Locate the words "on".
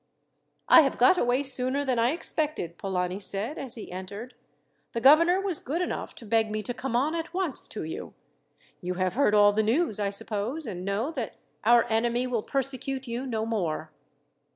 6.95-7.13